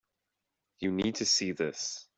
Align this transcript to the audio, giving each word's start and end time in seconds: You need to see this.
You 0.79 0.91
need 0.93 1.13
to 1.17 1.25
see 1.27 1.51
this. 1.51 2.07